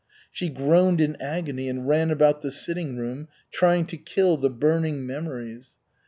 She 0.31 0.49
groaned 0.49 0.99
in 0.99 1.15
agony, 1.21 1.69
and 1.69 1.87
ran 1.87 2.09
about 2.09 2.41
the 2.41 2.49
sitting 2.49 2.97
room, 2.97 3.27
trying 3.51 3.85
to 3.85 3.97
kill 3.97 4.35
the 4.35 4.49
burning 4.49 5.05
memories. 5.05 5.75